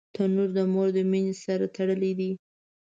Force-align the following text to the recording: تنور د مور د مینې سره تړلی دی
تنور 0.15 0.49
د 0.57 0.59
مور 0.73 0.87
د 0.97 0.99
مینې 1.11 1.33
سره 1.43 1.65
تړلی 1.75 2.11
دی 2.19 2.31